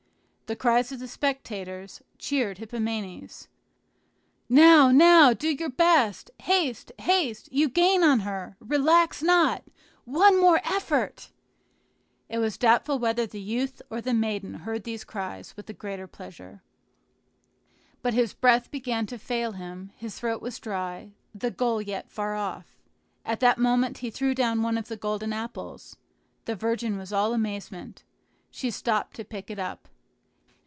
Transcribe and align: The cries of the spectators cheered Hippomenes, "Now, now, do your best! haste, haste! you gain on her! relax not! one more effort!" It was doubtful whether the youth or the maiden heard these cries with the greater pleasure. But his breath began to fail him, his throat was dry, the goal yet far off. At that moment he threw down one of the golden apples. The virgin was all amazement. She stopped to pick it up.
The 0.47 0.55
cries 0.57 0.91
of 0.91 0.99
the 0.99 1.07
spectators 1.07 2.01
cheered 2.17 2.57
Hippomenes, 2.57 3.47
"Now, 4.49 4.91
now, 4.91 5.31
do 5.31 5.47
your 5.55 5.69
best! 5.69 6.29
haste, 6.41 6.91
haste! 6.99 7.47
you 7.53 7.69
gain 7.69 8.03
on 8.03 8.19
her! 8.19 8.57
relax 8.59 9.23
not! 9.23 9.63
one 10.03 10.37
more 10.37 10.59
effort!" 10.65 11.31
It 12.27 12.39
was 12.39 12.57
doubtful 12.57 12.99
whether 12.99 13.25
the 13.25 13.39
youth 13.39 13.81
or 13.89 14.01
the 14.01 14.13
maiden 14.13 14.55
heard 14.55 14.83
these 14.83 15.05
cries 15.05 15.55
with 15.55 15.67
the 15.67 15.73
greater 15.73 16.05
pleasure. 16.05 16.61
But 18.01 18.13
his 18.13 18.33
breath 18.33 18.69
began 18.71 19.05
to 19.05 19.17
fail 19.17 19.53
him, 19.53 19.93
his 19.95 20.19
throat 20.19 20.41
was 20.41 20.59
dry, 20.59 21.13
the 21.33 21.49
goal 21.49 21.81
yet 21.81 22.09
far 22.11 22.35
off. 22.35 22.75
At 23.23 23.39
that 23.39 23.57
moment 23.57 23.99
he 23.99 24.09
threw 24.09 24.35
down 24.35 24.61
one 24.63 24.77
of 24.77 24.89
the 24.89 24.97
golden 24.97 25.31
apples. 25.31 25.95
The 26.43 26.55
virgin 26.57 26.97
was 26.97 27.13
all 27.13 27.33
amazement. 27.33 28.03
She 28.49 28.69
stopped 28.69 29.15
to 29.15 29.23
pick 29.23 29.49
it 29.49 29.57
up. 29.57 29.87